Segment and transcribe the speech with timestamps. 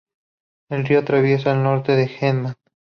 [0.71, 2.55] El río atraviesa el norte de Henan.